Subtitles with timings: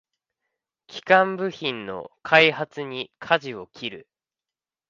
[0.87, 4.07] 基幹部品の開発にかじを切る